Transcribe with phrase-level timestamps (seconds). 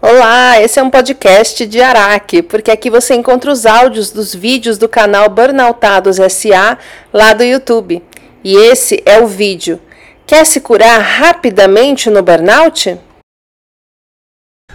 [0.00, 4.78] Olá, esse é um podcast de Araque, porque aqui você encontra os áudios dos vídeos
[4.78, 6.78] do canal Burnoutados SA
[7.12, 8.00] lá do YouTube.
[8.44, 9.80] E esse é o vídeo.
[10.24, 12.96] Quer se curar rapidamente no burnout?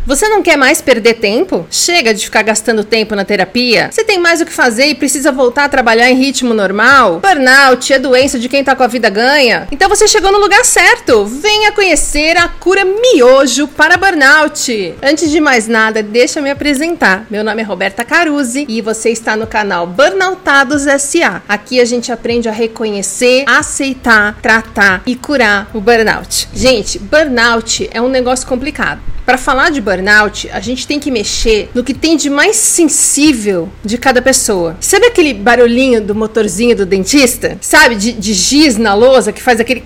[0.05, 1.65] Você não quer mais perder tempo?
[1.71, 3.89] Chega de ficar gastando tempo na terapia?
[3.89, 7.21] Você tem mais o que fazer e precisa voltar a trabalhar em ritmo normal?
[7.21, 9.65] Burnout é doença de quem tá com a vida ganha?
[9.71, 11.25] Então você chegou no lugar certo.
[11.25, 14.93] Venha conhecer a cura miojo para burnout.
[15.01, 17.25] Antes de mais nada, deixa eu me apresentar.
[17.29, 21.41] Meu nome é Roberta Caruzzi e você está no canal Burnoutados SA.
[21.47, 26.49] Aqui a gente aprende a reconhecer, aceitar, tratar e curar o burnout.
[26.53, 29.13] Gente, burnout é um negócio complicado.
[29.25, 33.69] Para falar de burnout, a gente tem que mexer no que tem de mais sensível
[33.83, 34.75] de cada pessoa.
[34.81, 37.57] Sabe aquele barulhinho do motorzinho do dentista?
[37.61, 39.81] Sabe, de, de giz na lousa que faz aquele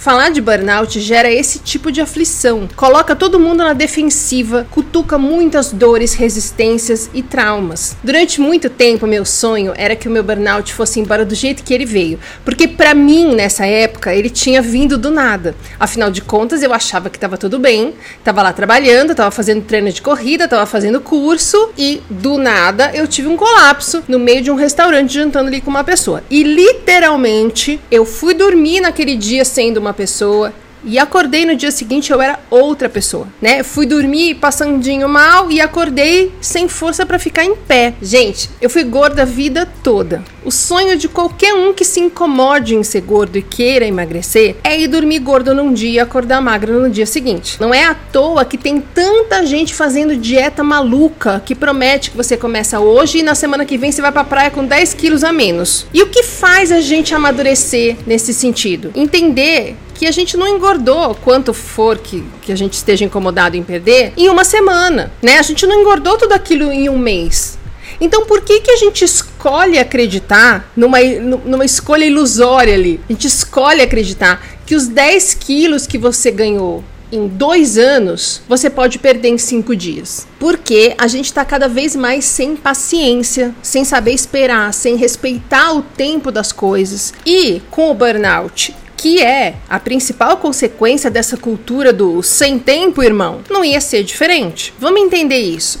[0.00, 2.66] Falar de burnout gera esse tipo de aflição.
[2.74, 7.94] Coloca todo mundo na defensiva, cutuca muitas dores, resistências e traumas.
[8.02, 11.74] Durante muito tempo, meu sonho era que o meu burnout fosse embora do jeito que
[11.74, 15.54] ele veio, porque para mim nessa época ele tinha vindo do nada.
[15.78, 19.92] Afinal de contas, eu achava que estava tudo bem, estava lá trabalhando, estava fazendo treino
[19.92, 24.50] de corrida, estava fazendo curso e do nada eu tive um colapso no meio de
[24.50, 26.24] um restaurante jantando ali com uma pessoa.
[26.30, 30.52] E literalmente eu fui dormir naquele dia sendo uma uma pessoa
[30.84, 33.62] e acordei no dia seguinte eu era outra pessoa, né?
[33.62, 37.94] Fui dormir passandinho mal e acordei sem força para ficar em pé.
[38.00, 40.22] Gente, eu fui gorda a vida toda.
[40.44, 44.78] O sonho de qualquer um que se incomode em ser gordo e queira emagrecer é
[44.78, 47.58] ir dormir gordo num dia e acordar magro no dia seguinte.
[47.60, 52.36] Não é à toa que tem tanta gente fazendo dieta maluca que promete que você
[52.36, 55.32] começa hoje e na semana que vem você vai pra praia com 10 quilos a
[55.32, 55.86] menos.
[55.92, 58.90] E o que faz a gente amadurecer nesse sentido?
[58.94, 63.62] Entender que a gente não engordou quanto for que, que a gente esteja incomodado em
[63.62, 65.38] perder em uma semana, né?
[65.38, 67.58] A gente não engordou tudo aquilo em um mês.
[68.00, 71.00] Então, por que, que a gente escolhe acreditar numa,
[71.44, 72.98] numa escolha ilusória ali?
[73.10, 76.82] A gente escolhe acreditar que os 10 quilos que você ganhou
[77.12, 80.26] em dois anos, você pode perder em cinco dias.
[80.38, 85.82] Porque a gente está cada vez mais sem paciência, sem saber esperar, sem respeitar o
[85.82, 87.12] tempo das coisas.
[87.26, 93.40] E com o burnout que é a principal consequência dessa cultura do sem tempo, irmão,
[93.48, 94.74] não ia ser diferente.
[94.78, 95.80] Vamos entender isso.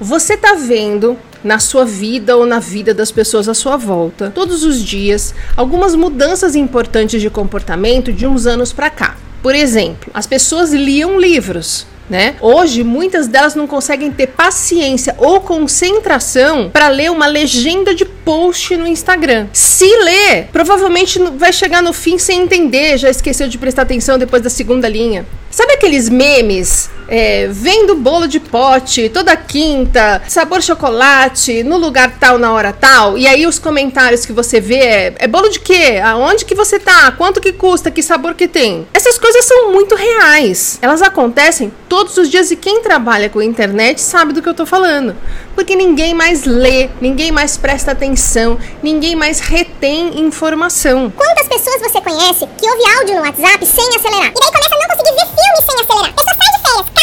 [0.00, 4.62] Você tá vendo na sua vida ou na vida das pessoas à sua volta, todos
[4.62, 9.16] os dias, algumas mudanças importantes de comportamento de uns anos para cá.
[9.42, 12.34] Por exemplo, as pessoas liam livros, né?
[12.40, 18.76] Hoje, muitas delas não conseguem ter paciência ou concentração para ler uma legenda de post
[18.76, 19.46] no Instagram.
[19.52, 24.42] Se ler, provavelmente vai chegar no fim sem entender, já esqueceu de prestar atenção depois
[24.42, 25.24] da segunda linha.
[25.50, 32.38] Sabe aqueles memes é, vendo bolo de pote toda quinta, sabor chocolate, no lugar tal,
[32.38, 36.00] na hora tal, e aí os comentários que você vê é, é bolo de quê?
[36.02, 37.12] Aonde que você tá?
[37.12, 37.90] Quanto que custa?
[37.90, 38.86] Que sabor que tem?
[38.94, 40.78] Essas coisas são muito reais.
[40.80, 44.64] Elas acontecem todos os dias e quem trabalha com internet sabe do que eu tô
[44.64, 45.16] falando.
[45.54, 51.12] Porque ninguém mais lê, ninguém mais presta atenção, ninguém mais retém informação.
[51.16, 54.30] Quantas pessoas você conhece que ouve áudio no WhatsApp sem acelerar?
[54.30, 56.14] E daí começa a não conseguir ver filme sem acelerar.
[56.14, 56.99] Pessoa sai de férias,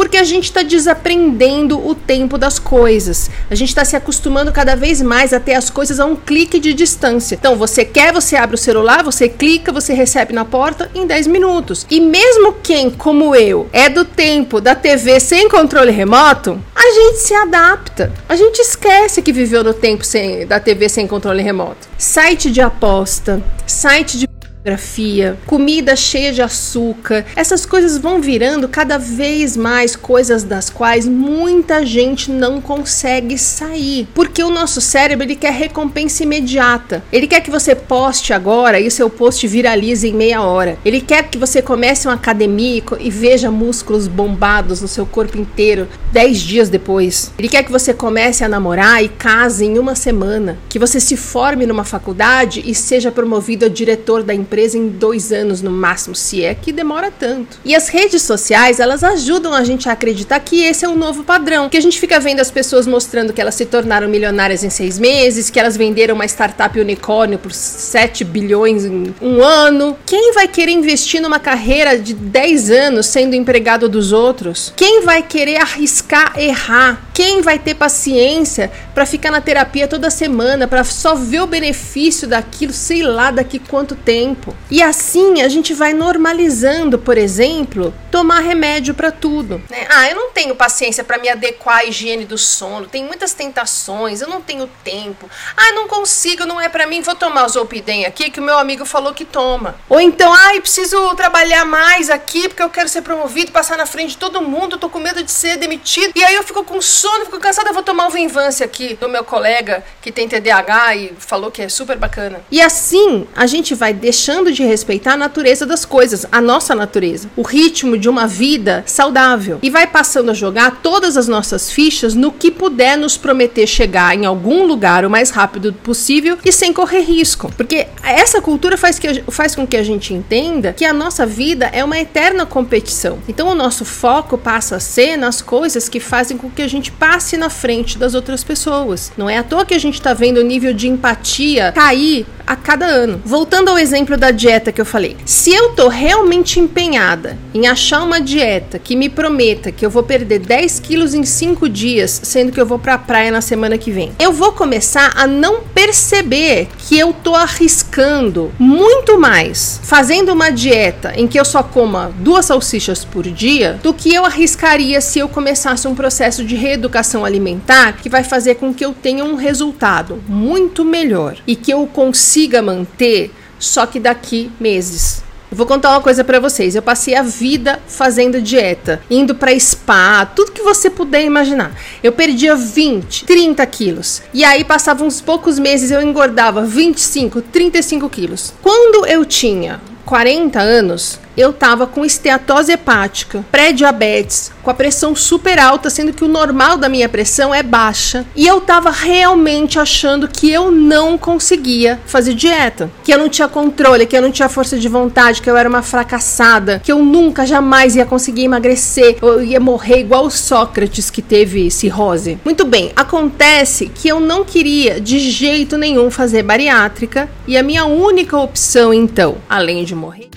[0.00, 3.30] Porque a gente está desaprendendo o tempo das coisas.
[3.50, 6.58] A gente está se acostumando cada vez mais a ter as coisas a um clique
[6.58, 7.36] de distância.
[7.36, 11.26] Então, você quer, você abre o celular, você clica, você recebe na porta em 10
[11.26, 11.86] minutos.
[11.90, 17.18] E mesmo quem, como eu, é do tempo da TV sem controle remoto, a gente
[17.18, 18.12] se adapta.
[18.28, 21.86] A gente esquece que viveu no tempo sem, da TV sem controle remoto.
[21.98, 24.26] Site de aposta, site de
[24.60, 27.24] fotografia, comida cheia de açúcar.
[27.34, 34.06] Essas coisas vão virando cada vez mais coisas das quais muita gente não consegue sair,
[34.14, 37.02] porque o nosso cérebro ele quer recompensa imediata.
[37.10, 40.78] Ele quer que você poste agora e o seu post viralize em meia hora.
[40.84, 45.88] Ele quer que você comece uma academia e veja músculos bombados no seu corpo inteiro
[46.12, 47.32] dez dias depois.
[47.38, 51.16] Ele quer que você comece a namorar e case em uma semana, que você se
[51.16, 55.70] forme numa faculdade e seja promovido a diretor da empresa empresa em dois anos no
[55.70, 57.60] máximo, se é que demora tanto.
[57.64, 61.22] E as redes sociais, elas ajudam a gente a acreditar que esse é o novo
[61.22, 61.68] padrão.
[61.68, 64.98] Que a gente fica vendo as pessoas mostrando que elas se tornaram milionárias em seis
[64.98, 69.96] meses, que elas venderam uma startup unicórnio por 7 bilhões em um ano.
[70.04, 74.72] Quem vai querer investir numa carreira de 10 anos sendo empregado dos outros?
[74.76, 77.08] Quem vai querer arriscar errar?
[77.14, 82.26] Quem vai ter paciência para ficar na terapia toda semana, para só ver o benefício
[82.26, 84.39] daquilo, sei lá daqui quanto tempo?
[84.70, 89.62] E assim a gente vai normalizando, por exemplo, tomar remédio para tudo.
[89.68, 89.86] Né?
[89.90, 94.20] Ah, eu não tenho paciência para me adequar à higiene do sono, tem muitas tentações,
[94.20, 95.28] eu não tenho tempo.
[95.56, 98.58] Ah, não consigo, não é para mim, vou tomar o Zolpidem aqui que o meu
[98.58, 99.76] amigo falou que toma.
[99.88, 104.10] Ou então, ah, preciso trabalhar mais aqui porque eu quero ser promovido, passar na frente
[104.10, 106.12] de todo mundo, tô com medo de ser demitido.
[106.14, 109.24] E aí eu fico com sono, fico cansada, vou tomar o Venvance aqui do meu
[109.24, 112.42] colega que tem TDAH e falou que é super bacana.
[112.50, 117.28] E assim, a gente vai deixando de respeitar a natureza das coisas, a nossa natureza,
[117.36, 122.14] o ritmo de uma vida saudável e vai passando a jogar todas as nossas fichas
[122.14, 126.72] no que puder nos prometer chegar em algum lugar o mais rápido possível e sem
[126.72, 127.52] correr risco.
[127.56, 131.66] Porque essa cultura faz, que, faz com que a gente entenda que a nossa vida
[131.72, 133.18] é uma eterna competição.
[133.28, 136.92] Então o nosso foco passa a ser nas coisas que fazem com que a gente
[136.92, 139.12] passe na frente das outras pessoas.
[139.16, 142.56] Não é à toa que a gente está vendo o nível de empatia cair a
[142.56, 143.22] cada ano.
[143.24, 145.16] Voltando ao exemplo da dieta que eu falei.
[145.24, 150.02] Se eu tô realmente empenhada em achar uma dieta que me prometa que eu vou
[150.02, 153.92] perder 10 quilos em 5 dias, sendo que eu vou pra praia na semana que
[153.92, 160.50] vem, eu vou começar a não perceber que eu tô arriscando muito mais fazendo uma
[160.50, 165.20] dieta em que eu só coma duas salsichas por dia do que eu arriscaria se
[165.20, 169.36] eu começasse um processo de reeducação alimentar que vai fazer com que eu tenha um
[169.36, 175.22] resultado muito melhor e que eu consiga manter só que daqui meses.
[175.52, 176.76] Vou contar uma coisa para vocês.
[176.76, 181.74] Eu passei a vida fazendo dieta, indo para spa, tudo que você puder imaginar.
[182.04, 184.22] Eu perdia 20, 30 quilos.
[184.32, 188.54] E aí passavam uns poucos meses eu engordava 25, 35 quilos.
[188.62, 195.58] Quando eu tinha 40 anos, eu tava com esteatose hepática, pré-diabetes, com a pressão super
[195.58, 198.26] alta, sendo que o normal da minha pressão é baixa.
[198.36, 203.48] E eu tava realmente achando que eu não conseguia fazer dieta, que eu não tinha
[203.48, 206.98] controle, que eu não tinha força de vontade, que eu era uma fracassada, que eu
[207.02, 212.38] nunca jamais ia conseguir emagrecer, eu ia morrer igual o Sócrates que teve cirrose.
[212.44, 217.84] Muito bem, acontece que eu não queria de jeito nenhum fazer bariátrica e a minha
[217.84, 220.28] única opção então, além de morrer,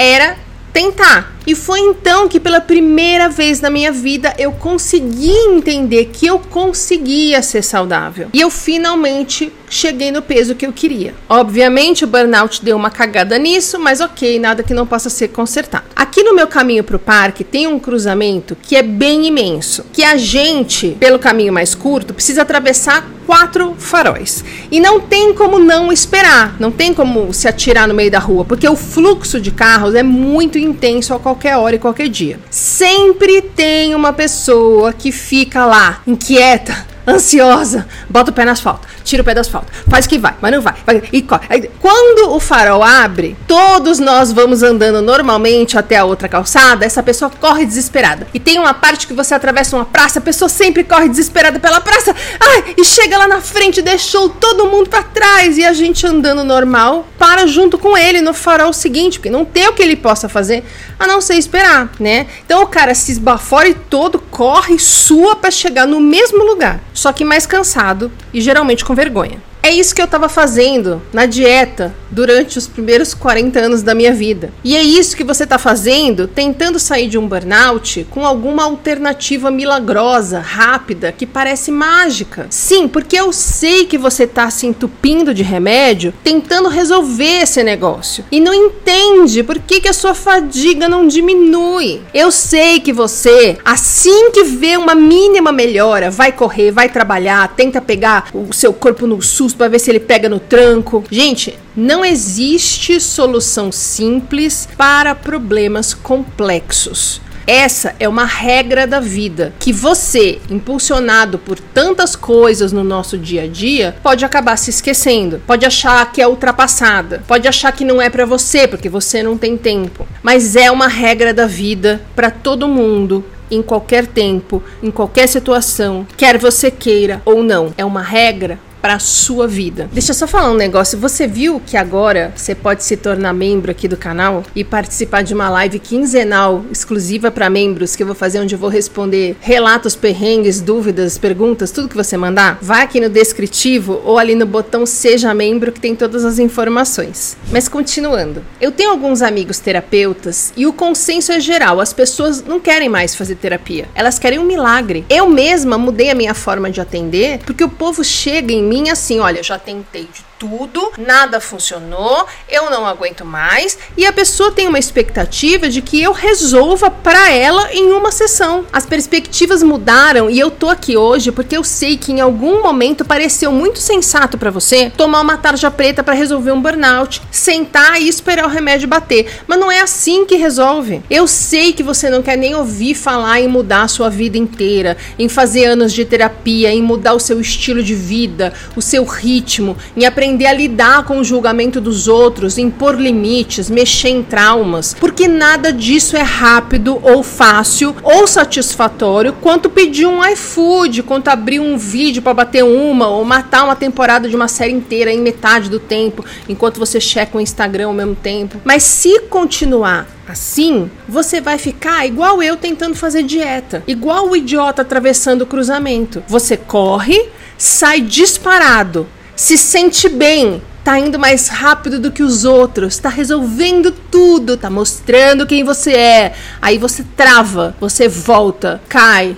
[0.00, 0.36] era
[0.72, 1.26] tentar.
[1.46, 6.38] E foi então que pela primeira vez na minha vida eu consegui entender que eu
[6.38, 8.28] conseguia ser saudável.
[8.32, 11.14] E eu finalmente cheguei no peso que eu queria.
[11.28, 15.84] Obviamente o burnout deu uma cagada nisso, mas ok, nada que não possa ser consertado.
[15.94, 20.02] Aqui no meu caminho para o parque tem um cruzamento que é bem imenso, que
[20.02, 24.44] a gente, pelo caminho mais curto, precisa atravessar quatro faróis.
[24.72, 28.44] E não tem como não esperar, não tem como se atirar no meio da rua,
[28.44, 32.40] porque o fluxo de carros é muito intenso a qualquer hora e qualquer dia.
[32.50, 39.22] Sempre tem uma pessoa que fica lá, inquieta, ansiosa, bota o pé no asfalto, tira
[39.22, 41.68] o pé do asfalto, faz que vai, mas não vai, vai e corre.
[41.80, 47.30] Quando o farol abre, todos nós vamos andando normalmente até a outra calçada, essa pessoa
[47.30, 48.26] corre desesperada.
[48.32, 51.80] E tem uma parte que você atravessa uma praça, a pessoa sempre corre desesperada pela
[51.80, 56.06] praça, ai, e chega lá na frente, deixou todo mundo para trás e a gente
[56.06, 59.96] andando normal, para junto com ele no farol seguinte, porque não tem o que ele
[59.96, 60.64] possa fazer
[60.98, 62.26] a não ser esperar, né?
[62.44, 67.14] Então o cara se esbafora e todo corre, sua para chegar no mesmo lugar só
[67.14, 69.38] que mais cansado e geralmente com vergonha.
[69.62, 74.12] É isso que eu estava fazendo na dieta durante os primeiros 40 anos da minha
[74.12, 74.52] vida.
[74.64, 79.50] E é isso que você está fazendo tentando sair de um burnout com alguma alternativa
[79.50, 82.46] milagrosa, rápida, que parece mágica.
[82.48, 88.24] Sim, porque eu sei que você está se entupindo de remédio tentando resolver esse negócio
[88.32, 92.00] e não entende por que, que a sua fadiga não diminui.
[92.14, 97.80] Eu sei que você, assim que vê uma mínima melhora, vai correr, vai trabalhar, tenta
[97.80, 101.04] pegar o seu corpo no susto para ver se ele pega no tranco.
[101.10, 107.20] Gente, não existe solução simples para problemas complexos.
[107.46, 113.42] Essa é uma regra da vida que você, impulsionado por tantas coisas no nosso dia
[113.42, 118.00] a dia, pode acabar se esquecendo, pode achar que é ultrapassada, pode achar que não
[118.00, 120.06] é para você porque você não tem tempo.
[120.22, 126.06] Mas é uma regra da vida para todo mundo em qualquer tempo, em qualquer situação,
[126.16, 127.74] quer você queira ou não.
[127.76, 129.88] É uma regra para a sua vida.
[129.92, 130.98] Deixa eu só falar um negócio.
[130.98, 135.34] Você viu que agora você pode se tornar membro aqui do canal e participar de
[135.34, 139.94] uma live quinzenal exclusiva para membros que eu vou fazer onde eu vou responder relatos,
[139.94, 142.58] perrengues, dúvidas, perguntas, tudo que você mandar?
[142.60, 147.36] Vai aqui no descritivo ou ali no botão seja membro que tem todas as informações.
[147.50, 148.42] Mas continuando.
[148.60, 153.14] Eu tenho alguns amigos terapeutas e o consenso é geral, as pessoas não querem mais
[153.14, 153.88] fazer terapia.
[153.94, 155.04] Elas querem um milagre.
[155.08, 159.18] Eu mesma mudei a minha forma de atender porque o povo chega em mim assim,
[159.18, 164.66] olha, já tentei de tudo, nada funcionou, eu não aguento mais, e a pessoa tem
[164.66, 168.64] uma expectativa de que eu resolva para ela em uma sessão.
[168.72, 173.04] As perspectivas mudaram e eu tô aqui hoje porque eu sei que em algum momento
[173.04, 178.08] pareceu muito sensato para você tomar uma tarja preta para resolver um burnout, sentar e
[178.08, 181.02] esperar o remédio bater, mas não é assim que resolve.
[181.10, 184.96] Eu sei que você não quer nem ouvir falar em mudar a sua vida inteira,
[185.18, 189.76] em fazer anos de terapia, em mudar o seu estilo de vida, o seu ritmo,
[189.94, 194.94] em aprender aprender a lidar com o julgamento dos outros, impor limites, mexer em traumas,
[194.94, 201.58] porque nada disso é rápido ou fácil ou satisfatório quanto pedir um iFood, quanto abrir
[201.58, 205.68] um vídeo para bater uma ou matar uma temporada de uma série inteira em metade
[205.68, 208.60] do tempo, enquanto você checa o Instagram ao mesmo tempo.
[208.64, 214.82] Mas se continuar Assim, você vai ficar igual eu tentando fazer dieta, igual o idiota
[214.82, 216.22] atravessando o cruzamento.
[216.28, 219.08] Você corre, sai disparado,
[219.40, 224.68] se sente bem, tá indo mais rápido do que os outros, tá resolvendo tudo, tá
[224.68, 226.34] mostrando quem você é.
[226.60, 229.34] Aí você trava, você volta, cai,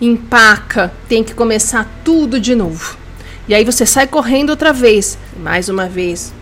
[0.00, 2.98] empaca, tem que começar tudo de novo.
[3.46, 6.34] E aí você sai correndo outra vez, mais uma vez,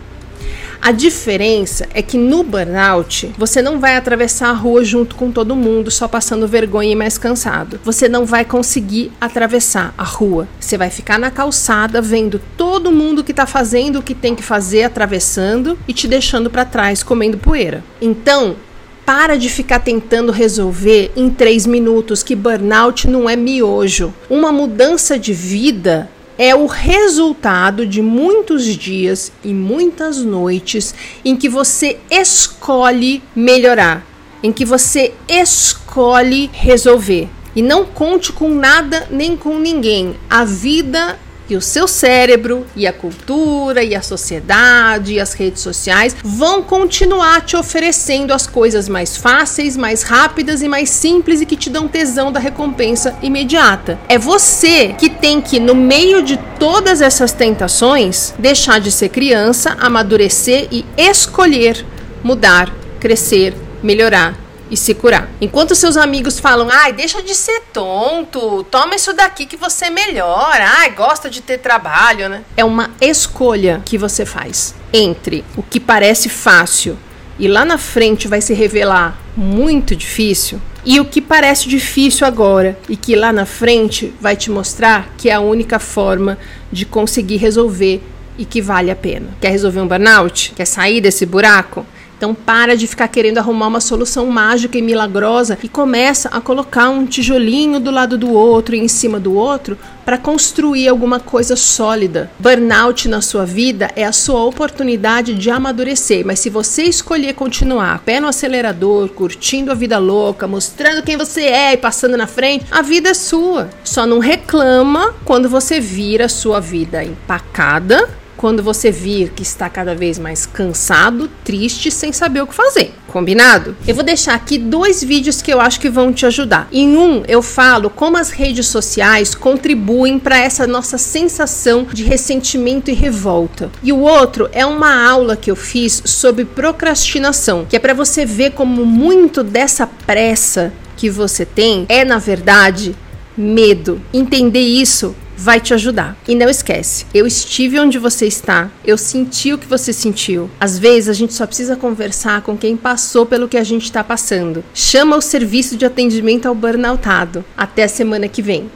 [0.83, 5.55] a diferença é que no burnout você não vai atravessar a rua junto com todo
[5.55, 7.79] mundo só passando vergonha e mais cansado.
[7.85, 10.45] Você não vai conseguir atravessar a rua.
[10.59, 14.43] Você vai ficar na calçada vendo todo mundo que está fazendo o que tem que
[14.43, 17.81] fazer atravessando e te deixando para trás comendo poeira.
[18.01, 18.57] Então,
[19.05, 24.13] para de ficar tentando resolver em três minutos que burnout não é miojo.
[24.29, 31.47] Uma mudança de vida é o resultado de muitos dias e muitas noites em que
[31.47, 34.05] você escolhe melhorar,
[34.41, 37.29] em que você escolhe resolver.
[37.55, 40.15] E não conte com nada nem com ninguém.
[40.29, 41.19] A vida
[41.53, 46.63] e o seu cérebro, e a cultura, e a sociedade, e as redes sociais vão
[46.63, 51.69] continuar te oferecendo as coisas mais fáceis, mais rápidas e mais simples e que te
[51.69, 53.99] dão tesão da recompensa imediata.
[54.09, 59.77] É você que tem que, no meio de todas essas tentações, deixar de ser criança,
[59.79, 61.85] amadurecer e escolher
[62.23, 64.42] mudar, crescer, melhorar
[64.73, 65.29] e se curar.
[65.39, 70.65] Enquanto seus amigos falam, ai, deixa de ser tonto, toma isso daqui que você melhora,
[70.79, 72.41] ai, gosta de ter trabalho, né?
[72.57, 76.97] É uma escolha que você faz entre o que parece fácil
[77.37, 82.77] e lá na frente vai se revelar muito difícil, e o que parece difícil agora
[82.89, 86.37] e que lá na frente vai te mostrar que é a única forma
[86.71, 88.03] de conseguir resolver
[88.37, 89.27] e que vale a pena.
[89.39, 90.51] Quer resolver um burnout?
[90.55, 91.85] Quer sair desse buraco?
[92.23, 96.89] Então para de ficar querendo arrumar uma solução mágica e milagrosa e começa a colocar
[96.89, 101.57] um tijolinho do lado do outro e em cima do outro para construir alguma coisa
[101.57, 102.31] sólida.
[102.39, 107.99] Burnout na sua vida é a sua oportunidade de amadurecer, mas se você escolher continuar
[107.99, 112.65] pé no acelerador, curtindo a vida louca, mostrando quem você é e passando na frente,
[112.71, 113.69] a vida é sua.
[113.83, 119.69] Só não reclama quando você vira a sua vida empacada quando você vir que está
[119.69, 122.93] cada vez mais cansado, triste, sem saber o que fazer.
[123.07, 123.73] Combinado?
[123.87, 126.67] Eu vou deixar aqui dois vídeos que eu acho que vão te ajudar.
[126.69, 132.91] Em um, eu falo como as redes sociais contribuem para essa nossa sensação de ressentimento
[132.91, 133.71] e revolta.
[133.81, 138.25] E o outro é uma aula que eu fiz sobre procrastinação, que é para você
[138.25, 142.93] ver como muito dessa pressa que você tem é, na verdade,
[143.37, 144.01] medo.
[144.13, 146.15] Entender isso vai te ajudar.
[146.27, 150.49] E não esquece, eu estive onde você está, eu senti o que você sentiu.
[150.59, 154.03] Às vezes a gente só precisa conversar com quem passou pelo que a gente está
[154.03, 154.63] passando.
[154.73, 157.43] Chama o serviço de atendimento ao burnoutado.
[157.57, 158.69] Até a semana que vem.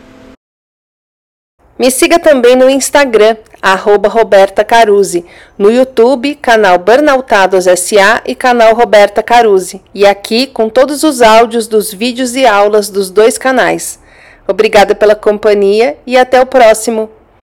[1.79, 5.23] Me siga também no Instagram, arroba Roberta Caruzzi,
[5.59, 11.67] no YouTube, canal Burnoutados SA e canal Roberta Caruzzi, e aqui com todos os áudios
[11.67, 13.99] dos vídeos e aulas dos dois canais.
[14.47, 17.09] Obrigada pela companhia e até o próximo.